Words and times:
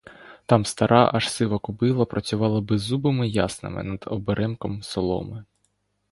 Там 0.47 0.65
стара, 0.65 1.07
аж 1.13 1.29
сива 1.29 1.59
кобила 1.59 2.05
працювала 2.05 2.61
беззубими 2.61 3.29
яснами 3.29 3.83
над 3.83 4.03
оберемком 4.07 4.81
соломи. 4.83 5.43